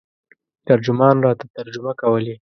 ترجمان 0.67 1.15
راته 1.25 1.45
ترجمه 1.57 1.91
کولې. 2.01 2.35